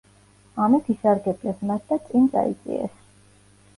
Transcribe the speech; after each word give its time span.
ამით 0.67 0.87
ისარგებლეს 0.93 1.61
მათ 1.73 1.85
და 1.91 1.99
წინ 2.07 2.27
წაიწიეს. 2.37 2.97